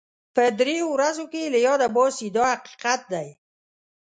په 0.35 0.43
دریو 0.59 0.87
ورځو 0.95 1.23
کې 1.31 1.39
یې 1.45 1.51
له 1.53 1.59
یاده 1.67 1.87
باسي 1.95 2.27
دا 2.35 2.45
حقیقت 2.53 3.01
دی. 3.13 3.27